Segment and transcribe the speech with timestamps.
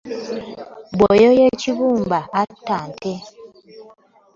[0.95, 3.13] Bw’ayoya ekibumba atta nte.